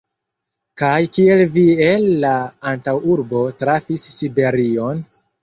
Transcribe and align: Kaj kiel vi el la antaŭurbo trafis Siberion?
Kaj 0.81 0.93
kiel 1.17 1.43
vi 1.57 1.65
el 1.89 2.07
la 2.23 2.31
antaŭurbo 2.73 3.43
trafis 3.61 4.09
Siberion? 4.19 5.07